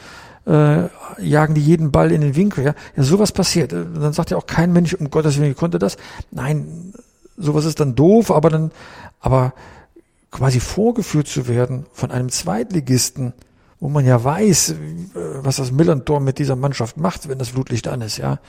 [0.46, 0.90] äh,
[1.22, 2.64] jagen die jeden Ball in den Winkel.
[2.64, 3.74] Ja, ja sowas passiert.
[3.74, 5.98] Und dann sagt ja auch kein Mensch, um Gottes Willen, wie konnte das?
[6.32, 6.94] Nein,
[7.38, 8.72] sowas ist dann doof, aber dann,
[9.20, 9.54] aber
[10.32, 13.34] quasi vorgeführt zu werden von einem Zweitligisten,
[13.80, 14.76] wo man ja weiß, äh,
[15.42, 18.40] was das Millantor mit dieser Mannschaft macht, wenn das Flutlicht an ist, ja.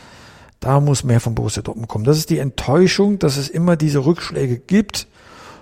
[0.60, 2.04] Da muss mehr von Borussia Dortmund kommen.
[2.04, 5.06] Das ist die Enttäuschung, dass es immer diese Rückschläge gibt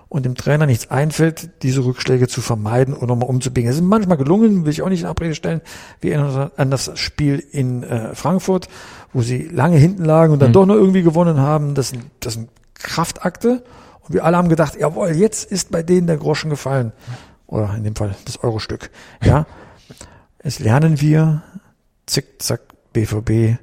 [0.08, 3.68] und dem Trainer nichts einfällt, diese Rückschläge zu vermeiden oder mal umzubiegen.
[3.68, 5.60] Es ist manchmal gelungen, will ich auch nicht in Abrede stellen.
[6.00, 8.68] Wir erinnern uns an das Spiel in äh, Frankfurt,
[9.12, 10.54] wo sie lange hinten lagen und dann mhm.
[10.54, 11.74] doch noch irgendwie gewonnen haben.
[11.74, 13.64] Das sind, das sind Kraftakte.
[14.02, 16.92] Und wir alle haben gedacht, jawohl, jetzt ist bei denen der Groschen gefallen.
[17.46, 18.90] Oder in dem Fall das Euro-Stück.
[19.22, 19.46] Ja.
[20.38, 21.42] es lernen wir,
[22.06, 22.60] zick, zack,
[22.92, 23.58] BVB,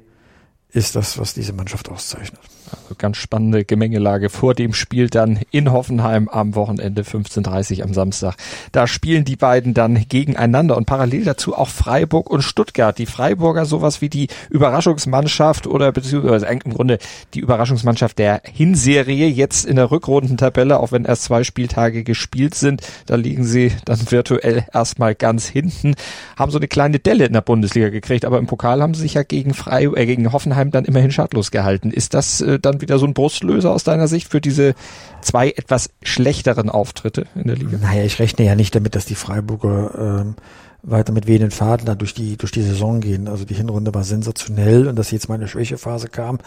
[0.70, 2.40] ist das, was diese Mannschaft auszeichnet.
[2.72, 8.34] Also ganz spannende Gemengelage vor dem Spiel dann in Hoffenheim am Wochenende 15.30 am Samstag.
[8.72, 12.98] Da spielen die beiden dann gegeneinander und parallel dazu auch Freiburg und Stuttgart.
[12.98, 16.98] Die Freiburger sowas wie die Überraschungsmannschaft oder beziehungsweise im Grunde
[17.34, 22.82] die Überraschungsmannschaft der Hinserie jetzt in der Rückrundentabelle, auch wenn erst zwei Spieltage gespielt sind.
[23.06, 25.94] Da liegen sie dann virtuell erstmal ganz hinten,
[26.36, 29.14] haben so eine kleine Delle in der Bundesliga gekriegt, aber im Pokal haben sie sich
[29.14, 31.90] ja gegen Freiburg, äh, gegen Hoffenheim dann immerhin schadlos gehalten.
[31.90, 34.74] Ist das äh, dann wieder so ein Brustlöser aus deiner Sicht für diese
[35.20, 37.78] zwei etwas schlechteren Auftritte in der Liga?
[37.80, 40.34] Naja, ich rechne ja nicht damit, dass die Freiburger ähm,
[40.82, 43.28] weiter mit wehenden Faden da durch die, durch die Saison gehen.
[43.28, 46.38] Also die Hinrunde war sensationell und dass jetzt mal eine Schwächephase kam,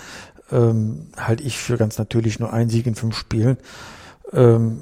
[0.52, 3.58] ähm, halte ich für ganz natürlich nur ein Sieg in fünf Spielen.
[4.34, 4.80] Ähm,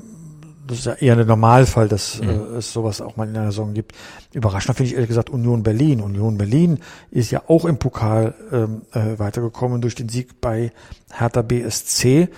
[0.66, 2.30] das ist ja eher der Normalfall, dass mhm.
[2.30, 3.94] äh, es sowas auch mal in einer Saison gibt.
[4.34, 6.02] Überraschend finde ich ehrlich gesagt Union Berlin.
[6.02, 6.80] Union Berlin
[7.12, 10.72] ist ja auch im Pokal ähm, äh, weitergekommen durch den Sieg bei
[11.12, 12.30] Hertha BSC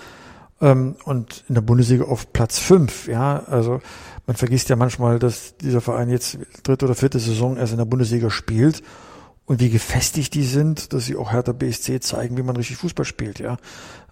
[0.60, 3.08] ähm, und in der Bundesliga auf Platz fünf.
[3.08, 3.80] Ja, also
[4.26, 7.84] man vergisst ja manchmal, dass dieser Verein jetzt dritte oder vierte Saison erst in der
[7.84, 8.82] Bundesliga spielt
[9.44, 13.04] und wie gefestigt die sind, dass sie auch Hertha BSC zeigen, wie man richtig Fußball
[13.04, 13.56] spielt, ja.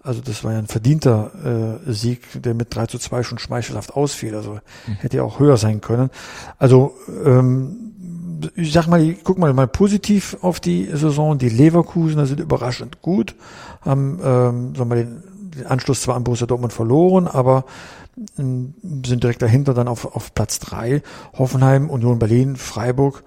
[0.05, 3.93] Also das war ja ein verdienter äh, Sieg, der mit 3 zu 2 schon schmeichelhaft
[3.93, 4.35] ausfiel.
[4.35, 4.93] Also mhm.
[4.99, 6.09] hätte ja auch höher sein können.
[6.57, 7.93] Also ähm,
[8.55, 11.37] ich sag mal, ich guck mal mal positiv auf die Saison.
[11.37, 13.35] Die Leverkusener sind überraschend gut,
[13.81, 15.23] haben ähm, sagen wir, den,
[15.55, 17.65] den Anschluss zwar an Borussia Dortmund verloren, aber
[18.37, 18.73] ähm,
[19.05, 21.01] sind direkt dahinter dann auf, auf Platz drei.
[21.37, 23.23] Hoffenheim, Union Berlin, Freiburg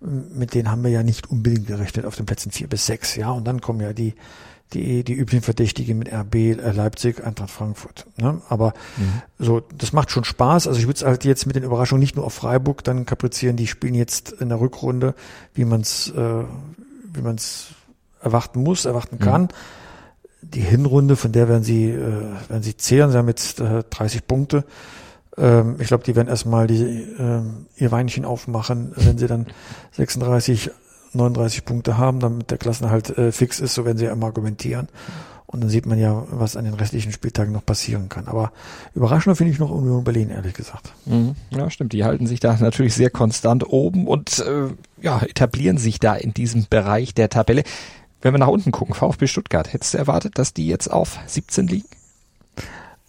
[0.00, 3.30] mit denen haben wir ja nicht unbedingt gerechnet auf den Plätzen vier bis sechs, ja.
[3.30, 4.14] Und dann kommen ja die,
[4.74, 8.06] die, die üblichen Verdächtigen mit RB, äh, Leipzig, Eintracht Frankfurt.
[8.16, 8.42] Ne?
[8.48, 9.22] Aber mhm.
[9.38, 10.66] so, das macht schon Spaß.
[10.66, 13.56] Also ich würde es halt jetzt mit den Überraschungen nicht nur auf Freiburg dann kaprizieren,
[13.56, 15.14] die spielen jetzt in der Rückrunde,
[15.54, 16.44] wie man es äh,
[17.12, 17.68] wie man es
[18.22, 19.24] erwarten muss, erwarten mhm.
[19.24, 19.42] kann.
[19.42, 19.48] Mhm.
[20.42, 21.98] Die Hinrunde, von der werden sie, äh,
[22.48, 24.64] werden sie zehren, sie haben jetzt äh, 30 Punkte.
[25.36, 29.46] Ähm, ich glaube, die werden erstmal die, ähm, ihr Weinchen aufmachen, wenn sie dann
[29.92, 30.70] 36,
[31.12, 34.88] 39 Punkte haben, damit der Klassenhalt äh, fix ist, so werden sie ja immer argumentieren.
[35.50, 38.28] Und dann sieht man ja, was an den restlichen Spieltagen noch passieren kann.
[38.28, 38.52] Aber
[38.94, 40.92] überraschender finde ich noch Union Berlin, ehrlich gesagt.
[41.06, 41.36] Mhm.
[41.48, 41.94] Ja, stimmt.
[41.94, 44.68] Die halten sich da natürlich sehr konstant oben und äh,
[45.00, 47.62] ja, etablieren sich da in diesem Bereich der Tabelle.
[48.20, 51.66] Wenn wir nach unten gucken, VfB Stuttgart, hättest du erwartet, dass die jetzt auf 17
[51.66, 51.88] liegen?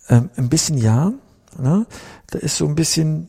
[0.08, 1.12] Ähm, ein bisschen ja.
[1.58, 1.88] Ne?
[2.28, 3.28] Da ist so ein bisschen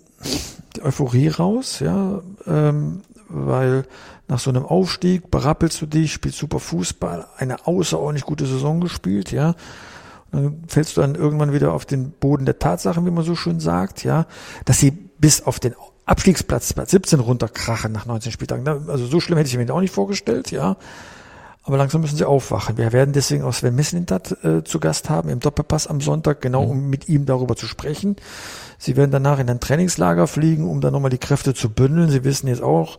[0.77, 3.85] die Euphorie raus, ja, ähm, weil
[4.29, 9.33] nach so einem Aufstieg berappelst du dich, spielst super Fußball, eine außerordentlich gute Saison gespielt,
[9.33, 9.55] ja.
[10.33, 13.35] Und dann fällst du dann irgendwann wieder auf den Boden der Tatsachen, wie man so
[13.35, 14.27] schön sagt, ja,
[14.65, 15.75] dass sie bis auf den
[16.07, 18.67] Abstiegsplatz Platz 17 runterkrachen nach 19 Spieltagen.
[18.89, 20.77] Also so schlimm hätte ich mir auch nicht vorgestellt, ja.
[21.63, 22.79] Aber langsam müssen sie aufwachen.
[22.79, 26.65] Wir werden deswegen auch Sven Mislintat äh, zu Gast haben im Doppelpass am Sonntag, genau
[26.65, 26.71] mhm.
[26.71, 28.17] um mit ihm darüber zu sprechen.
[28.79, 32.09] Sie werden danach in ein Trainingslager fliegen, um dann nochmal die Kräfte zu bündeln.
[32.09, 32.99] Sie wissen jetzt auch,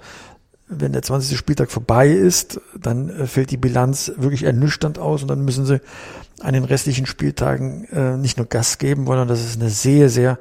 [0.68, 1.38] wenn der 20.
[1.38, 5.82] Spieltag vorbei ist, dann äh, fällt die Bilanz wirklich ernüchternd aus und dann müssen sie
[6.40, 10.40] an den restlichen Spieltagen äh, nicht nur Gas geben, sondern das ist eine sehr, sehr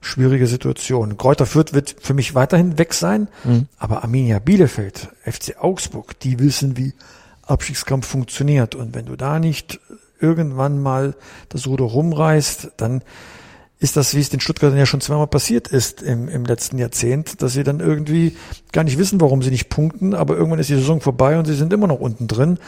[0.00, 1.16] schwierige Situation.
[1.16, 3.66] Kräuter Fürth wird für mich weiterhin weg sein, mhm.
[3.78, 6.94] aber Arminia Bielefeld, FC Augsburg, die wissen, wie
[7.48, 8.74] Abstiegskampf funktioniert.
[8.74, 9.80] Und wenn du da nicht
[10.20, 11.14] irgendwann mal
[11.48, 13.02] das Ruder rumreißt, dann
[13.80, 17.42] ist das, wie es den Stuttgartern ja schon zweimal passiert ist im, im letzten Jahrzehnt,
[17.42, 18.36] dass sie dann irgendwie
[18.72, 21.54] gar nicht wissen, warum sie nicht punkten, aber irgendwann ist die Saison vorbei und sie
[21.54, 22.58] sind immer noch unten drin.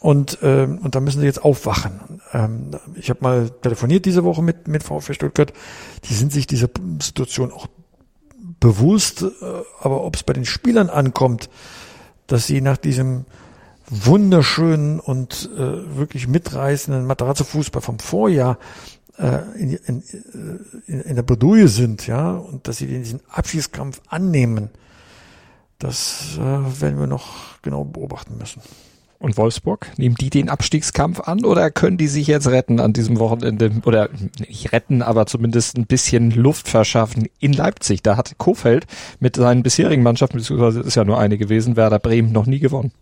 [0.00, 2.20] Und, ähm, und da müssen sie jetzt aufwachen.
[2.32, 5.52] Ähm, ich habe mal telefoniert diese Woche mit, mit VfB Stuttgart.
[6.04, 6.68] Die sind sich dieser
[7.02, 7.66] Situation auch
[8.60, 9.26] bewusst, äh,
[9.80, 11.50] aber ob es bei den Spielern ankommt,
[12.28, 13.24] dass sie nach diesem
[13.90, 18.58] wunderschönen und äh, wirklich mitreißenden Materazzo-Fußball vom Vorjahr
[19.18, 20.02] äh, in, in,
[20.86, 24.70] in, in der Bredouille sind, ja, und dass sie diesen Abschießkampf annehmen,
[25.78, 28.62] das äh, werden wir noch genau beobachten müssen.
[29.20, 33.18] Und Wolfsburg, nehmen die den Abstiegskampf an oder können die sich jetzt retten an diesem
[33.18, 38.02] Wochenende oder nicht retten, aber zumindest ein bisschen Luft verschaffen in Leipzig?
[38.02, 38.86] Da hat Kofeld
[39.18, 42.92] mit seinen bisherigen Mannschaften, beziehungsweise ist ja nur eine gewesen, Werder Bremen noch nie gewonnen.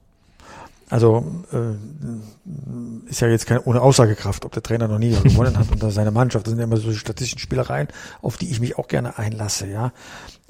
[0.89, 5.71] Also äh, ist ja jetzt keine ohne Aussagekraft, ob der Trainer noch nie gewonnen hat
[5.73, 6.47] unter seiner Mannschaft.
[6.47, 7.89] Das sind ja immer so statistischen Spielereien,
[8.23, 9.93] auf die ich mich auch gerne einlasse, ja.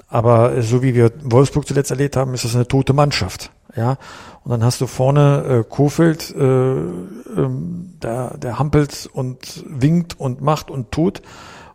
[0.07, 3.97] Aber so wie wir Wolfsburg zuletzt erlebt haben, ist das eine tote Mannschaft, ja.
[4.43, 10.41] Und dann hast du vorne äh, Kofeld, äh, ähm, der, der hampelt und winkt und
[10.41, 11.23] macht und tut,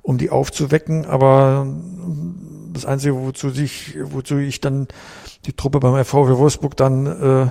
[0.02, 1.04] um die aufzuwecken.
[1.04, 1.66] Aber
[2.72, 4.88] das Einzige, wozu sich, wozu ich dann
[5.46, 7.50] die Truppe beim FVW Wolfsburg dann äh,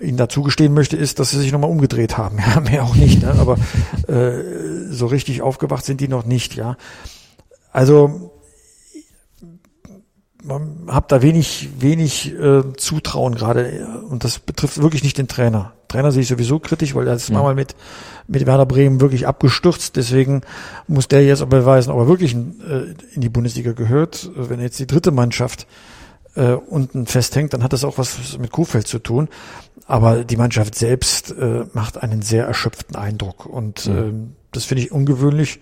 [0.00, 2.38] ihnen dazu gestehen möchte, ist, dass sie sich nochmal umgedreht haben.
[2.54, 3.34] Ja, mehr auch nicht, ne?
[3.38, 3.56] aber
[4.08, 6.76] äh, so richtig aufgewacht sind die noch nicht, ja.
[7.72, 8.30] Also
[10.44, 15.72] man hat da wenig, wenig äh, Zutrauen gerade und das betrifft wirklich nicht den Trainer.
[15.88, 17.40] Trainer sehe ich sowieso kritisch, weil er ist ja.
[17.40, 17.74] mal mit,
[18.26, 19.96] mit Werder Bremen wirklich abgestürzt.
[19.96, 20.42] Deswegen
[20.86, 24.30] muss der jetzt beweisen, ob er wirklich in, äh, in die Bundesliga gehört.
[24.34, 25.66] Wenn jetzt die dritte Mannschaft
[26.36, 29.28] äh, unten festhängt, dann hat das auch was mit Kuhfeld zu tun.
[29.86, 33.46] Aber die Mannschaft selbst äh, macht einen sehr erschöpften Eindruck.
[33.46, 33.96] Und mhm.
[33.96, 34.12] äh,
[34.52, 35.60] das finde ich ungewöhnlich,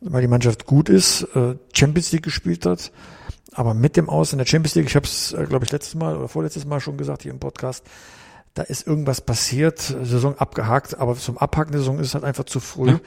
[0.00, 2.92] weil die Mannschaft gut ist, äh, Champions League gespielt hat.
[3.52, 5.94] Aber mit dem Aus in der Champions League, ich habe es, äh, glaube ich, letztes
[5.94, 7.84] Mal oder vorletztes Mal schon gesagt hier im Podcast,
[8.54, 12.44] da ist irgendwas passiert, Saison abgehakt, aber zum Abhaken der Saison ist es halt einfach
[12.44, 12.90] zu früh.
[12.90, 13.00] Ja.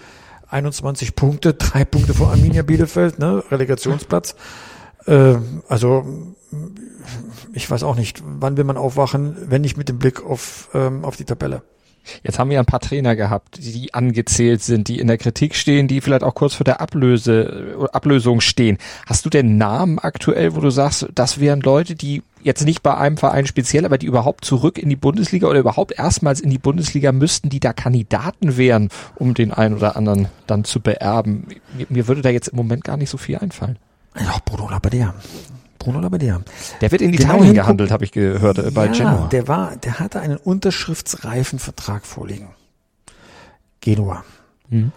[0.50, 4.36] 21 Punkte, drei Punkte vor Arminia Bielefeld, ne, Relegationsplatz.
[5.06, 5.36] Äh,
[5.67, 6.36] also
[7.53, 11.05] ich weiß auch nicht, wann will man aufwachen, wenn nicht mit dem Blick auf, ähm,
[11.05, 11.63] auf die Tabelle.
[12.23, 15.87] Jetzt haben wir ein paar Trainer gehabt, die angezählt sind, die in der Kritik stehen,
[15.87, 18.77] die vielleicht auch kurz vor der Ablöse, Ablösung stehen.
[19.05, 22.97] Hast du denn Namen aktuell, wo du sagst, das wären Leute, die jetzt nicht bei
[22.97, 26.57] einem Verein speziell, aber die überhaupt zurück in die Bundesliga oder überhaupt erstmals in die
[26.57, 31.47] Bundesliga müssten, die da Kandidaten wären, um den einen oder anderen dann zu beerben?
[31.77, 33.77] Mir, mir würde da jetzt im Moment gar nicht so viel einfallen.
[34.19, 35.13] Ja, Bruno Labbadia.
[35.82, 36.41] Bruno Labbadia.
[36.80, 39.28] Der wird in genau Italien gehandelt, habe ich gehört, äh, bei ja, Genoa.
[39.32, 42.50] Der war, der hatte einen unterschriftsreifen Vertrag vorliegen.
[43.82, 44.24] Genua.
[44.70, 44.91] Mhm.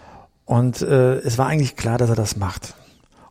[0.45, 2.75] Und äh, es war eigentlich klar, dass er das macht.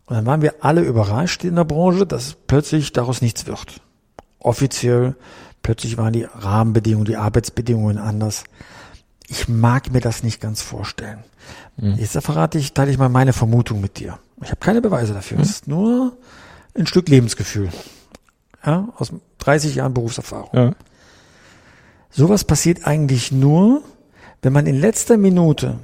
[0.06, 3.80] Und dann waren wir alle überrascht in der Branche, dass plötzlich daraus nichts wird.
[4.40, 5.14] Offiziell,
[5.62, 8.44] plötzlich waren die Rahmenbedingungen, die Arbeitsbedingungen anders.
[9.28, 11.20] Ich mag mir das nicht ganz vorstellen.
[11.76, 11.94] Mhm.
[11.94, 14.18] Jetzt verrate ich, teile ich mal meine Vermutung mit dir.
[14.42, 15.38] Ich habe keine Beweise dafür.
[15.38, 15.42] Mhm.
[15.42, 16.12] Es ist nur
[16.74, 17.70] ein Stück Lebensgefühl.
[18.64, 20.50] Ja, aus 30 Jahren Berufserfahrung.
[20.52, 20.74] Ja.
[22.10, 23.82] Sowas passiert eigentlich nur,
[24.42, 25.78] wenn man in letzter Minute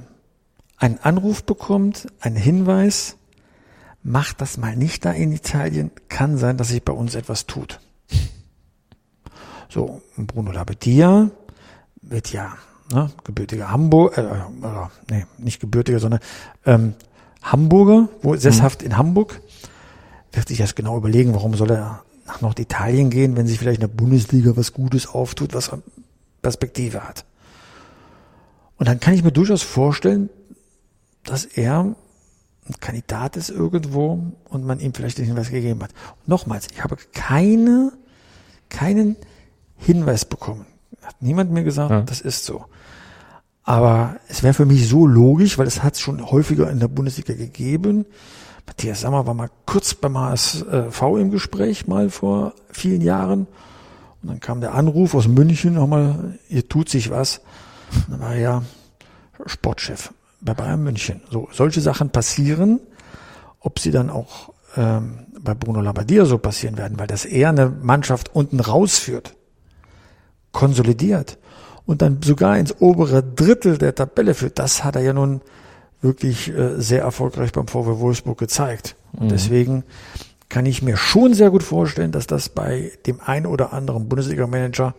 [0.77, 3.17] einen Anruf bekommt, einen Hinweis,
[4.03, 7.79] macht das mal nicht da in Italien, kann sein, dass sich bei uns etwas tut.
[9.69, 11.29] So, Bruno Labbadia
[12.01, 12.57] wird ja
[12.91, 16.19] ne, gebürtiger Hamburg, äh, äh, nee, nicht gebürtiger, sondern
[16.65, 16.93] ähm,
[17.41, 18.87] Hamburger, wo sesshaft mhm.
[18.87, 19.41] in Hamburg,
[20.31, 23.87] wird sich das genau überlegen, warum soll er nach Norditalien gehen, wenn sich vielleicht in
[23.87, 25.71] der Bundesliga was Gutes auftut, was
[26.41, 27.25] Perspektive hat.
[28.77, 30.29] Und dann kann ich mir durchaus vorstellen,
[31.23, 31.95] dass er
[32.67, 35.91] ein Kandidat ist irgendwo und man ihm vielleicht den Hinweis gegeben hat.
[36.21, 37.91] Und nochmals, ich habe keine,
[38.69, 39.17] keinen
[39.77, 40.65] Hinweis bekommen.
[41.01, 42.01] Hat niemand mir gesagt, ja.
[42.01, 42.65] das ist so.
[43.63, 46.87] Aber es wäre für mich so logisch, weil es hat es schon häufiger in der
[46.87, 48.05] Bundesliga gegeben.
[48.65, 53.47] Matthias Sammer war mal kurz beim HSV im Gespräch, mal vor vielen Jahren.
[54.21, 57.41] Und dann kam der Anruf aus München nochmal, hier tut sich was.
[58.07, 58.63] Und dann war er ja
[59.45, 61.21] Sportchef bei Bayern München.
[61.29, 62.79] So, solche Sachen passieren.
[63.59, 67.69] Ob sie dann auch ähm, bei Bruno Labbadia so passieren werden, weil das eher eine
[67.69, 69.35] Mannschaft unten rausführt,
[70.51, 71.37] konsolidiert
[71.85, 75.41] und dann sogar ins obere Drittel der Tabelle führt, das hat er ja nun
[76.01, 78.95] wirklich äh, sehr erfolgreich beim VW Wolfsburg gezeigt.
[79.13, 79.29] Und mhm.
[79.29, 79.83] deswegen
[80.49, 84.95] kann ich mir schon sehr gut vorstellen, dass das bei dem ein oder anderen Bundesliga-Manager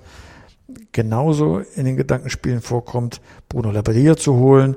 [0.93, 4.77] genauso in den Gedankenspielen vorkommt, Bruno Labbadia zu holen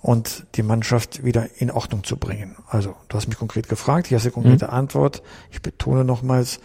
[0.00, 2.56] und die Mannschaft wieder in Ordnung zu bringen.
[2.68, 4.72] Also, du hast mich konkret gefragt, hier hast du eine konkrete mhm.
[4.72, 5.22] Antwort.
[5.50, 6.60] Ich betone nochmals,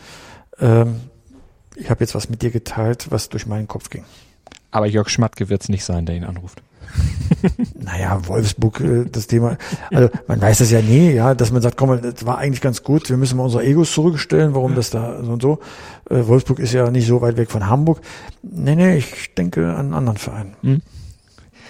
[0.59, 1.01] ähm,
[1.75, 4.05] ich habe jetzt was mit dir geteilt, was durch meinen Kopf ging.
[4.71, 6.61] Aber Jörg Schmatke wird es nicht sein, der ihn anruft.
[7.79, 9.57] naja, Wolfsburg, äh, das Thema,
[9.91, 12.83] also man weiß das ja nie, ja, dass man sagt, komm, das war eigentlich ganz
[12.83, 15.59] gut, wir müssen mal unsere Egos zurückstellen, warum das da so und so.
[16.09, 17.99] Äh, Wolfsburg ist ja nicht so weit weg von Hamburg.
[18.41, 20.55] Nee, nee, ich denke an einen anderen Verein.
[20.61, 20.81] Mhm.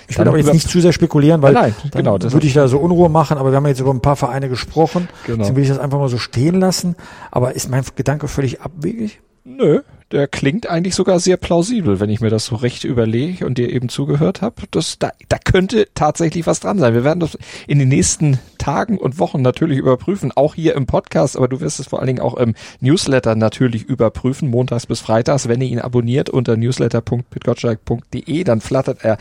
[0.08, 2.68] Ich will aber jetzt nicht zu sehr spekulieren, weil nein, genau, dann würde ich da
[2.68, 5.08] so Unruhe machen, aber wir haben jetzt über ein paar Vereine gesprochen.
[5.26, 5.38] Genau.
[5.40, 6.96] Deswegen will ich das einfach mal so stehen lassen.
[7.32, 9.22] Aber ist mein Gedanke völlig abwegig?
[9.46, 9.82] Nö,
[10.14, 13.70] der klingt eigentlich sogar sehr plausibel, wenn ich mir das so recht überlege und dir
[13.70, 14.62] eben zugehört habe.
[14.70, 16.94] Das, da, da könnte tatsächlich was dran sein.
[16.94, 17.36] Wir werden das
[17.68, 21.80] in den nächsten Tagen und Wochen natürlich überprüfen, auch hier im Podcast, aber du wirst
[21.80, 25.80] es vor allen Dingen auch im Newsletter natürlich überprüfen, montags bis freitags, wenn ihr ihn
[25.80, 29.18] abonniert unter newsletter.pitgotschalk.de, dann flattert er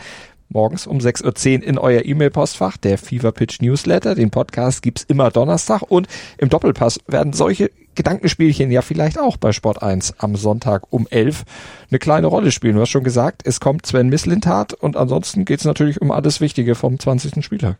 [0.53, 4.15] morgens um 6.10 Uhr in euer E-Mail-Postfach, der Fever Newsletter.
[4.15, 9.51] Den Podcast gibt's immer Donnerstag und im Doppelpass werden solche Gedankenspielchen ja vielleicht auch bei
[9.51, 11.43] Sport 1 am Sonntag um 11
[11.89, 12.75] eine kleine Rolle spielen.
[12.75, 16.75] Du hast schon gesagt, es kommt Sven Mislintat und ansonsten geht's natürlich um alles Wichtige
[16.75, 17.43] vom 20.
[17.43, 17.77] Spieltag.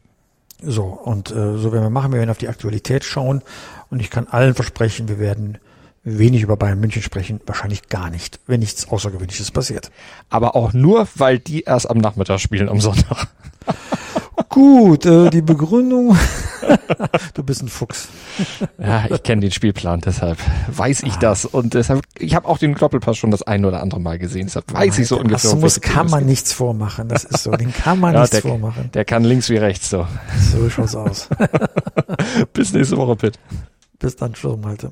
[0.61, 3.41] So, und äh, so werden wir machen, wir werden auf die Aktualität schauen
[3.89, 5.57] und ich kann allen versprechen, wir werden
[6.03, 9.91] wenig über Bayern München sprechen, wahrscheinlich gar nicht, wenn nichts Außergewöhnliches passiert.
[10.29, 13.27] Aber auch nur, weil die erst am Nachmittag spielen am Sonntag.
[14.49, 16.17] Gut, äh, die Begründung.
[17.33, 18.07] du bist ein Fuchs.
[18.77, 20.37] Ja, ich kenne den Spielplan, deshalb
[20.67, 21.19] weiß ich ah.
[21.19, 21.45] das.
[21.45, 24.47] Und deshalb, ich habe auch den Doppelpass schon das ein oder andere Mal gesehen.
[24.47, 25.55] Deshalb weiß Nein, ich so ungefähr.
[25.55, 27.09] Muss kann man nichts vormachen.
[27.09, 27.51] Das ist so.
[27.51, 28.91] Den kann man ja, nichts der, vormachen.
[28.93, 30.07] Der kann links wie rechts so.
[30.51, 31.29] So schaut's aus.
[32.53, 33.39] Bis nächste Woche, Pitt.
[33.99, 34.91] Bis dann, Schluss, Malte.